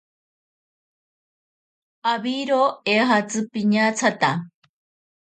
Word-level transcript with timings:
Awiro 2.13 2.59
eejatzi 2.95 3.39
piñatsata. 3.53 4.29